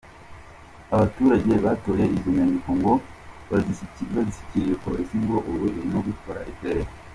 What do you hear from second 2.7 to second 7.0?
ngo bazishyikirije polisi ngo ubu irimo gukora iperereza.